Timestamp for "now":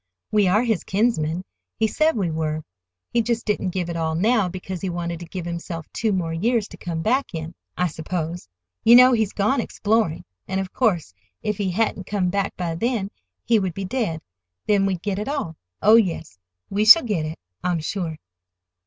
4.15-4.49